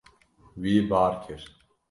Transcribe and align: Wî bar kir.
Wî 0.61 0.75
bar 0.89 1.13
kir. 1.23 1.41